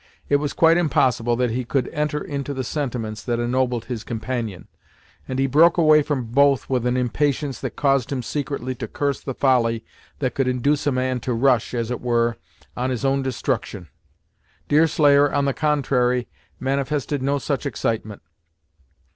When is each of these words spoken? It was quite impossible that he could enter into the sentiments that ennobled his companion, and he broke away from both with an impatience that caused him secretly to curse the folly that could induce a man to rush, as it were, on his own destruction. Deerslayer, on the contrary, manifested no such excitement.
It 0.29 0.37
was 0.37 0.53
quite 0.53 0.77
impossible 0.77 1.35
that 1.35 1.51
he 1.51 1.63
could 1.63 1.87
enter 1.89 2.23
into 2.23 2.55
the 2.55 2.63
sentiments 2.63 3.21
that 3.21 3.39
ennobled 3.39 3.85
his 3.85 4.03
companion, 4.03 4.67
and 5.27 5.37
he 5.37 5.45
broke 5.45 5.77
away 5.77 6.01
from 6.01 6.23
both 6.23 6.67
with 6.67 6.87
an 6.87 6.97
impatience 6.97 7.61
that 7.61 7.75
caused 7.75 8.11
him 8.11 8.23
secretly 8.23 8.73
to 8.73 8.87
curse 8.87 9.21
the 9.21 9.35
folly 9.35 9.85
that 10.17 10.33
could 10.33 10.47
induce 10.47 10.87
a 10.87 10.91
man 10.91 11.19
to 11.19 11.35
rush, 11.35 11.75
as 11.75 11.91
it 11.91 12.01
were, 12.01 12.35
on 12.75 12.89
his 12.89 13.05
own 13.05 13.21
destruction. 13.21 13.89
Deerslayer, 14.67 15.31
on 15.31 15.45
the 15.45 15.53
contrary, 15.53 16.27
manifested 16.59 17.21
no 17.21 17.37
such 17.37 17.67
excitement. 17.67 18.23